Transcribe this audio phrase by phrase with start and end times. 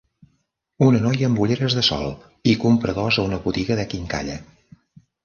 [0.85, 2.09] Una noia amb ulleres de sol
[2.53, 4.39] i compradors a una botiga de quincalla.